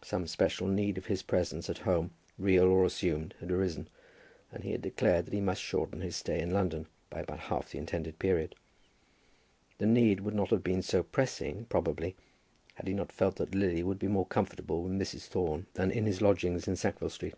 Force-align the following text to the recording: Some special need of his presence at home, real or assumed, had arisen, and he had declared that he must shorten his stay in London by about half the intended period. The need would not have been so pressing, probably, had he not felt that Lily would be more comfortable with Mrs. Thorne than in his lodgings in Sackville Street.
Some 0.00 0.26
special 0.26 0.66
need 0.68 0.96
of 0.96 1.04
his 1.04 1.22
presence 1.22 1.68
at 1.68 1.76
home, 1.84 2.12
real 2.38 2.64
or 2.64 2.86
assumed, 2.86 3.34
had 3.40 3.52
arisen, 3.52 3.88
and 4.50 4.64
he 4.64 4.72
had 4.72 4.80
declared 4.80 5.26
that 5.26 5.34
he 5.34 5.40
must 5.42 5.60
shorten 5.60 6.00
his 6.00 6.16
stay 6.16 6.40
in 6.40 6.50
London 6.50 6.86
by 7.10 7.20
about 7.20 7.40
half 7.40 7.72
the 7.72 7.76
intended 7.78 8.18
period. 8.18 8.54
The 9.76 9.84
need 9.84 10.20
would 10.20 10.32
not 10.32 10.48
have 10.48 10.64
been 10.64 10.80
so 10.80 11.02
pressing, 11.02 11.66
probably, 11.66 12.16
had 12.76 12.88
he 12.88 12.94
not 12.94 13.12
felt 13.12 13.36
that 13.36 13.54
Lily 13.54 13.82
would 13.82 13.98
be 13.98 14.08
more 14.08 14.24
comfortable 14.24 14.82
with 14.82 14.94
Mrs. 14.98 15.26
Thorne 15.26 15.66
than 15.74 15.90
in 15.90 16.06
his 16.06 16.22
lodgings 16.22 16.66
in 16.66 16.76
Sackville 16.76 17.10
Street. 17.10 17.34